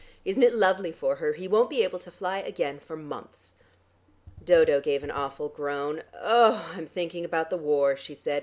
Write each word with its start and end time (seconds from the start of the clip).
Isn't 0.25 0.41
it 0.41 0.55
lovely 0.55 0.91
for 0.91 1.17
her? 1.17 1.33
He 1.33 1.47
won't 1.47 1.69
be 1.69 1.83
ably 1.83 1.99
to 1.99 2.09
fly 2.09 2.39
again 2.39 2.79
for 2.79 2.95
months." 2.97 3.53
Dodo 4.43 4.81
gave 4.81 5.03
an 5.03 5.11
awful 5.11 5.47
groan. 5.49 6.01
"Oh, 6.19 6.71
I'm 6.75 6.87
thinking 6.87 7.23
about 7.23 7.51
the 7.51 7.57
war," 7.57 7.95
she 7.95 8.15
said. 8.15 8.39